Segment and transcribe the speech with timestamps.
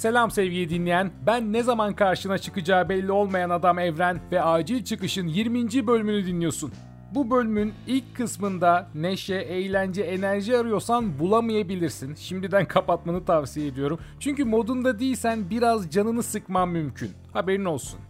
[0.00, 1.12] Selam sevgili dinleyen.
[1.26, 5.86] Ben ne zaman karşına çıkacağı belli olmayan adam Evren ve Acil Çıkış'ın 20.
[5.86, 6.72] bölümünü dinliyorsun.
[7.14, 12.14] Bu bölümün ilk kısmında neşe, eğlence, enerji arıyorsan bulamayabilirsin.
[12.14, 13.98] Şimdiden kapatmanı tavsiye ediyorum.
[14.20, 17.10] Çünkü modunda değilsen biraz canını sıkman mümkün.
[17.32, 18.00] Haberin olsun.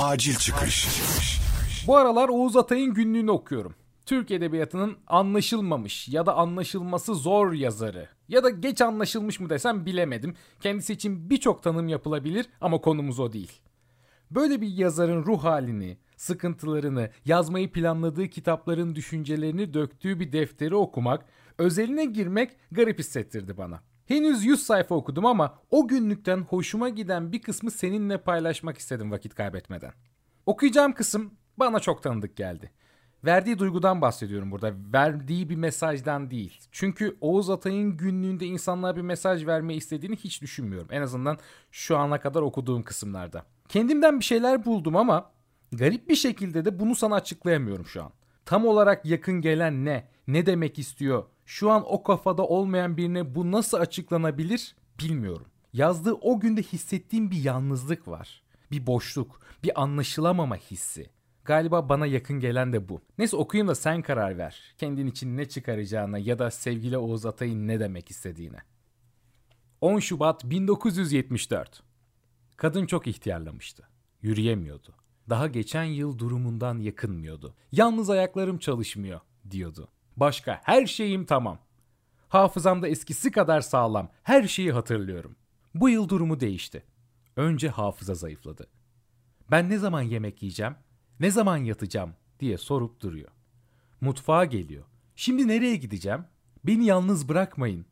[0.00, 0.88] Acil çıkış.
[1.86, 3.74] Bu aralar Oğuz Atay'ın günlüğünü okuyorum.
[4.10, 10.34] Türk Edebiyatı'nın anlaşılmamış ya da anlaşılması zor yazarı ya da geç anlaşılmış mı desem bilemedim.
[10.60, 13.52] Kendisi için birçok tanım yapılabilir ama konumuz o değil.
[14.30, 21.24] Böyle bir yazarın ruh halini, sıkıntılarını, yazmayı planladığı kitapların düşüncelerini döktüğü bir defteri okumak,
[21.58, 23.80] özeline girmek garip hissettirdi bana.
[24.06, 29.34] Henüz 100 sayfa okudum ama o günlükten hoşuma giden bir kısmı seninle paylaşmak istedim vakit
[29.34, 29.92] kaybetmeden.
[30.46, 32.70] Okuyacağım kısım bana çok tanıdık geldi.
[33.24, 34.72] Verdiği duygudan bahsediyorum burada.
[34.92, 36.58] Verdiği bir mesajdan değil.
[36.72, 40.88] Çünkü Oğuz Atay'ın günlüğünde insanlara bir mesaj vermeyi istediğini hiç düşünmüyorum.
[40.90, 41.38] En azından
[41.70, 43.44] şu ana kadar okuduğum kısımlarda.
[43.68, 45.30] Kendimden bir şeyler buldum ama
[45.72, 48.12] garip bir şekilde de bunu sana açıklayamıyorum şu an.
[48.44, 50.08] Tam olarak yakın gelen ne?
[50.28, 51.24] Ne demek istiyor?
[51.46, 55.46] Şu an o kafada olmayan birine bu nasıl açıklanabilir bilmiyorum.
[55.72, 58.42] Yazdığı o günde hissettiğim bir yalnızlık var.
[58.70, 61.10] Bir boşluk, bir anlaşılamama hissi.
[61.44, 63.02] Galiba bana yakın gelen de bu.
[63.18, 64.74] Neyse okuyayım da sen karar ver.
[64.78, 68.58] Kendin için ne çıkaracağına ya da sevgili Oğuz Atay'ın ne demek istediğine.
[69.80, 71.82] 10 Şubat 1974.
[72.56, 73.88] Kadın çok ihtiyarlamıştı.
[74.22, 74.94] Yürüyemiyordu.
[75.28, 77.54] Daha geçen yıl durumundan yakınmıyordu.
[77.72, 79.20] Yalnız ayaklarım çalışmıyor
[79.50, 79.88] diyordu.
[80.16, 81.58] Başka her şeyim tamam.
[82.28, 84.10] Hafızamda eskisi kadar sağlam.
[84.22, 85.36] Her şeyi hatırlıyorum.
[85.74, 86.82] Bu yıl durumu değişti.
[87.36, 88.66] Önce hafıza zayıfladı.
[89.50, 90.74] Ben ne zaman yemek yiyeceğim?
[91.20, 93.30] Ne zaman yatacağım diye sorup duruyor.
[94.00, 94.84] Mutfağa geliyor.
[95.16, 96.24] Şimdi nereye gideceğim?
[96.64, 97.86] Beni yalnız bırakmayın.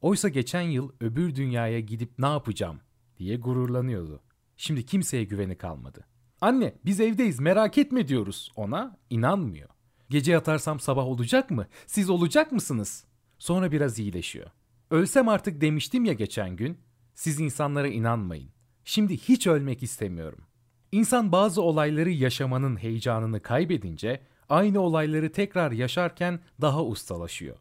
[0.00, 2.80] Oysa geçen yıl öbür dünyaya gidip ne yapacağım
[3.18, 4.20] diye gururlanıyordu.
[4.56, 6.06] Şimdi kimseye güveni kalmadı.
[6.40, 9.68] Anne biz evdeyiz merak etme diyoruz ona inanmıyor.
[10.10, 11.66] Gece yatarsam sabah olacak mı?
[11.86, 13.04] Siz olacak mısınız?
[13.38, 14.50] Sonra biraz iyileşiyor.
[14.90, 16.78] Ölsem artık demiştim ya geçen gün.
[17.14, 18.50] Siz insanlara inanmayın.
[18.84, 20.44] Şimdi hiç ölmek istemiyorum.
[20.92, 27.56] İnsan bazı olayları yaşamanın heyecanını kaybedince aynı olayları tekrar yaşarken daha ustalaşıyor.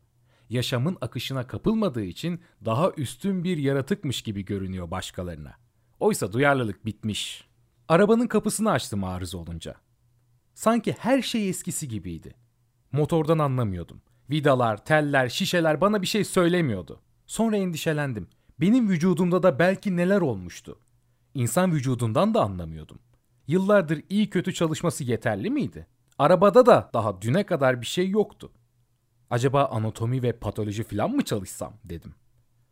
[0.49, 5.53] Yaşamın akışına kapılmadığı için daha üstün bir yaratıkmış gibi görünüyor başkalarına.
[5.99, 7.47] Oysa duyarlılık bitmiş.
[7.87, 9.75] Arabanın kapısını açtım arıza olunca.
[10.53, 12.35] Sanki her şey eskisi gibiydi.
[12.91, 14.01] Motordan anlamıyordum.
[14.29, 17.01] Vidalar, teller, şişeler bana bir şey söylemiyordu.
[17.27, 18.27] Sonra endişelendim.
[18.59, 20.79] Benim vücudumda da belki neler olmuştu.
[21.33, 22.99] İnsan vücudundan da anlamıyordum.
[23.49, 25.87] Yıllardır iyi kötü çalışması yeterli miydi?
[26.17, 28.51] Arabada da daha düne kadar bir şey yoktu.
[29.29, 32.13] Acaba anatomi ve patoloji falan mı çalışsam dedim.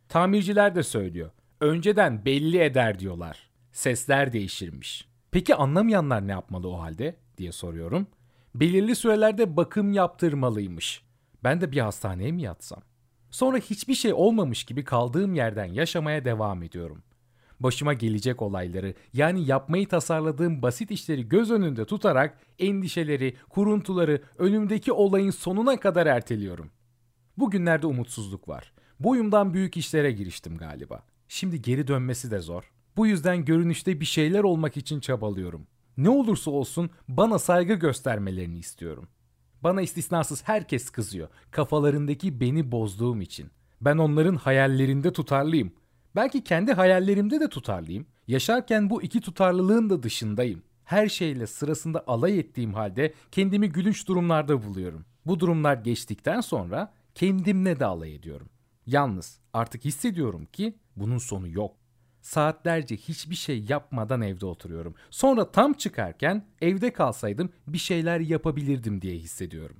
[0.08, 1.30] Tamirciler de söylüyor.
[1.60, 3.50] Önceden belli eder diyorlar.
[3.72, 5.08] Sesler değişirmiş.
[5.30, 8.06] Peki anlamayanlar ne yapmalı o halde diye soruyorum.
[8.54, 11.02] Belirli sürelerde bakım yaptırmalıymış.
[11.44, 12.82] Ben de bir hastaneye mi yatsam?
[13.30, 17.02] Sonra hiçbir şey olmamış gibi kaldığım yerden yaşamaya devam ediyorum
[17.60, 25.30] başıma gelecek olayları yani yapmayı tasarladığım basit işleri göz önünde tutarak endişeleri, kuruntuları önümdeki olayın
[25.30, 26.70] sonuna kadar erteliyorum.
[27.36, 28.72] Bugünlerde umutsuzluk var.
[29.00, 31.02] Boyumdan büyük işlere giriştim galiba.
[31.28, 32.72] Şimdi geri dönmesi de zor.
[32.96, 35.66] Bu yüzden görünüşte bir şeyler olmak için çabalıyorum.
[35.96, 39.08] Ne olursa olsun bana saygı göstermelerini istiyorum.
[39.62, 41.28] Bana istisnasız herkes kızıyor.
[41.50, 43.50] Kafalarındaki beni bozduğum için.
[43.80, 45.72] Ben onların hayallerinde tutarlıyım.
[46.18, 48.06] Belki kendi hayallerimde de tutarlıyım.
[48.28, 50.62] Yaşarken bu iki tutarlılığın da dışındayım.
[50.84, 55.04] Her şeyle sırasında alay ettiğim halde kendimi gülünç durumlarda buluyorum.
[55.26, 58.48] Bu durumlar geçtikten sonra kendimle de alay ediyorum.
[58.86, 61.76] Yalnız artık hissediyorum ki bunun sonu yok.
[62.20, 64.94] Saatlerce hiçbir şey yapmadan evde oturuyorum.
[65.10, 69.76] Sonra tam çıkarken evde kalsaydım bir şeyler yapabilirdim diye hissediyorum.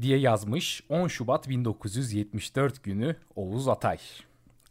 [0.00, 3.98] Diye yazmış 10 Şubat 1974 günü Oğuz Atay.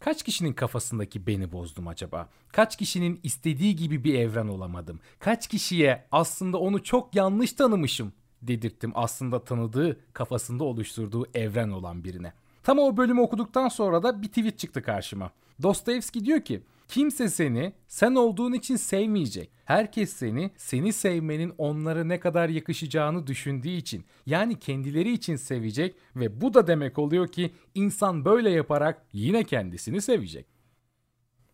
[0.05, 2.29] Kaç kişinin kafasındaki beni bozdum acaba?
[2.47, 4.99] Kaç kişinin istediği gibi bir evren olamadım?
[5.19, 12.33] Kaç kişiye aslında onu çok yanlış tanımışım dedirttim aslında tanıdığı, kafasında oluşturduğu evren olan birine.
[12.63, 15.31] Tam o bölümü okuduktan sonra da bir tweet çıktı karşıma.
[15.63, 19.51] Dostoyevski diyor ki Kimse seni sen olduğun için sevmeyecek.
[19.65, 26.41] Herkes seni seni sevmenin onlara ne kadar yakışacağını düşündüğü için yani kendileri için sevecek ve
[26.41, 30.45] bu da demek oluyor ki insan böyle yaparak yine kendisini sevecek.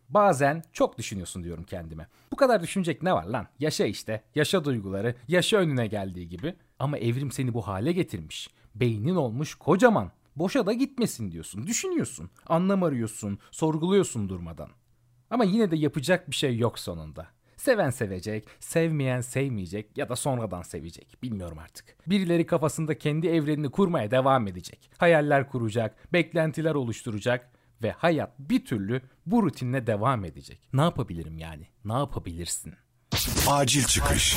[0.08, 2.06] Bazen çok düşünüyorsun diyorum kendime.
[2.32, 3.46] Bu kadar düşünecek ne var lan?
[3.58, 4.22] Yaşa işte.
[4.34, 5.14] Yaşa duyguları.
[5.28, 6.54] Yaşa önüne geldiği gibi.
[6.78, 8.50] Ama evrim seni bu hale getirmiş.
[8.74, 10.10] Beynin olmuş kocaman.
[10.36, 11.66] Boşa da gitmesin diyorsun.
[11.66, 12.30] Düşünüyorsun.
[12.46, 13.38] Anlam arıyorsun.
[13.50, 14.68] Sorguluyorsun durmadan.
[15.32, 17.26] Ama yine de yapacak bir şey yok sonunda.
[17.56, 21.22] Seven sevecek, sevmeyen sevmeyecek ya da sonradan sevecek.
[21.22, 21.96] Bilmiyorum artık.
[22.06, 24.90] Birileri kafasında kendi evrenini kurmaya devam edecek.
[24.98, 27.50] Hayaller kuracak, beklentiler oluşturacak
[27.82, 30.60] ve hayat bir türlü bu rutinle devam edecek.
[30.72, 31.66] Ne yapabilirim yani?
[31.84, 32.74] Ne yapabilirsin?
[33.48, 34.36] Acil çıkış.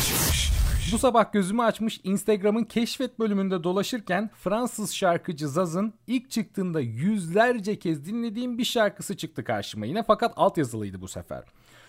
[0.91, 8.05] Bu sabah gözümü açmış Instagram'ın keşfet bölümünde dolaşırken Fransız şarkıcı Zaz'ın ilk çıktığında yüzlerce kez
[8.05, 11.43] dinlediğim bir şarkısı çıktı karşıma yine fakat altyazılıydı bu sefer.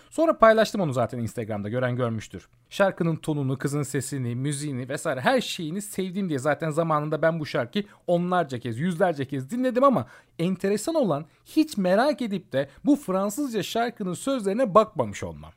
[0.09, 2.47] Sonra paylaştım onu zaten Instagram'da gören görmüştür.
[2.69, 7.85] Şarkının tonunu, kızın sesini, müziğini vesaire her şeyini sevdim diye zaten zamanında ben bu şarkıyı
[8.07, 10.07] onlarca kez, yüzlerce kez dinledim ama
[10.39, 15.51] enteresan olan hiç merak edip de bu Fransızca şarkının sözlerine bakmamış olmam.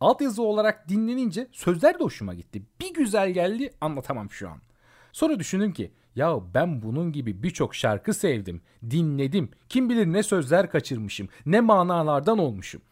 [0.00, 2.62] Altyazı olarak dinlenince sözler de hoşuma gitti.
[2.80, 4.60] Bir güzel geldi anlatamam şu an.
[5.12, 9.50] Sonra düşündüm ki ya ben bunun gibi birçok şarkı sevdim, dinledim.
[9.68, 12.82] Kim bilir ne sözler kaçırmışım, ne manalardan olmuşum.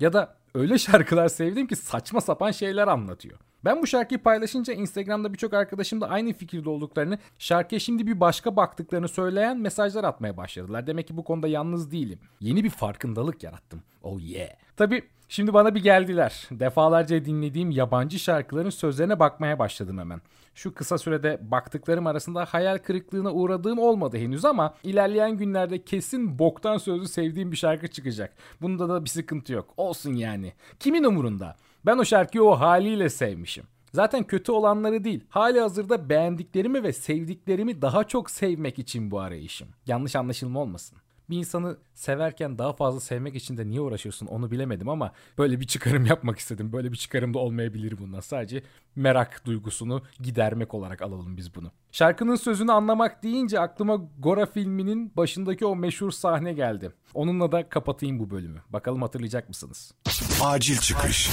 [0.00, 3.38] Ya da öyle şarkılar sevdim ki saçma sapan şeyler anlatıyor.
[3.64, 8.56] Ben bu şarkıyı paylaşınca Instagram'da birçok arkadaşım da aynı fikirde olduklarını, şarkıya şimdi bir başka
[8.56, 10.86] baktıklarını söyleyen mesajlar atmaya başladılar.
[10.86, 12.18] Demek ki bu konuda yalnız değilim.
[12.40, 13.82] Yeni bir farkındalık yarattım.
[14.02, 14.48] Oh yeah.
[14.76, 16.48] Tabi şimdi bana bir geldiler.
[16.50, 20.20] Defalarca dinlediğim yabancı şarkıların sözlerine bakmaya başladım hemen.
[20.54, 26.78] Şu kısa sürede baktıklarım arasında hayal kırıklığına uğradığım olmadı henüz ama ilerleyen günlerde kesin boktan
[26.78, 28.34] sözü sevdiğim bir şarkı çıkacak.
[28.62, 29.74] Bunda da bir sıkıntı yok.
[29.76, 30.52] Olsun yani.
[30.80, 31.56] Kimin umurunda?
[31.86, 33.64] Ben o şarkıyı o haliyle sevmişim.
[33.92, 39.68] Zaten kötü olanları değil, hali hazırda beğendiklerimi ve sevdiklerimi daha çok sevmek için bu arayışım.
[39.86, 40.98] Yanlış anlaşılma olmasın.
[41.30, 45.66] Bir insanı severken daha fazla sevmek için de niye uğraşıyorsun onu bilemedim ama böyle bir
[45.66, 46.72] çıkarım yapmak istedim.
[46.72, 48.20] Böyle bir çıkarım da olmayabilir bundan.
[48.20, 48.62] Sadece
[48.96, 51.70] merak duygusunu gidermek olarak alalım biz bunu.
[51.92, 56.92] Şarkının sözünü anlamak deyince aklıma Gora filminin başındaki o meşhur sahne geldi.
[57.14, 58.62] Onunla da kapatayım bu bölümü.
[58.70, 59.94] Bakalım hatırlayacak mısınız?
[60.42, 61.30] Acil çıkış.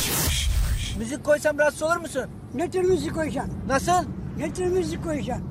[0.97, 2.23] Müzik koysam rahatsız olur musun?
[2.53, 3.53] Ne tür müzik koyacaksın?
[3.67, 4.03] Nasıl?
[4.37, 5.47] Ne tür müzik koyacaksın?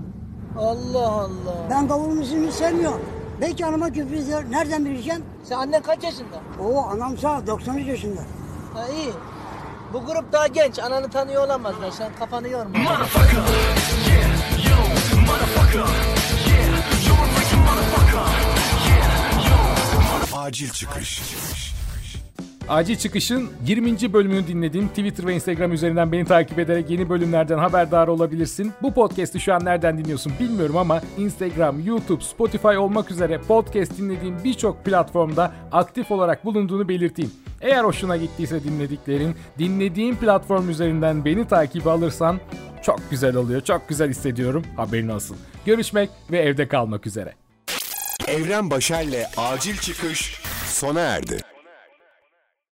[0.58, 1.66] Allah Allah.
[1.70, 3.17] Ben davul müziğini sevmiyorum.
[3.40, 4.44] Belki anama küfür ediyor.
[4.50, 5.24] Nereden bileceğim?
[5.44, 6.40] Sen annen kaç yaşında?
[6.62, 8.20] Oo anam sağ 93 yaşında.
[8.74, 9.12] Ha iyi.
[9.92, 10.78] Bu grup daha genç.
[10.78, 11.90] Ananı tanıyor olamazlar.
[11.90, 12.78] Sen kafanı yorma.
[20.32, 21.20] Acil çıkış.
[21.20, 21.77] Acil
[22.98, 24.12] Çıkış'ın 20.
[24.12, 28.72] bölümünü dinlediğin Twitter ve Instagram üzerinden beni takip ederek yeni bölümlerden haberdar olabilirsin.
[28.82, 34.44] Bu podcast'i şu an nereden dinliyorsun bilmiyorum ama Instagram, YouTube, Spotify olmak üzere podcast dinlediğim
[34.44, 37.30] birçok platformda aktif olarak bulunduğunu belirteyim.
[37.60, 42.40] Eğer hoşuna gittiyse dinlediklerin, dinlediğin platform üzerinden beni takip alırsan
[42.82, 44.64] çok güzel oluyor, çok güzel hissediyorum.
[44.76, 45.36] Haberin olsun.
[45.66, 47.34] Görüşmek ve evde kalmak üzere.
[48.28, 51.38] Evren Başer'le acil çıkış sona erdi.